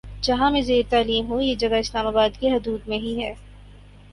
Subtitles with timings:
[0.21, 3.33] جہاں میں زیرتعلیم ہوں یہ جگہ اسلام آباد کی حدود میں ہی ہے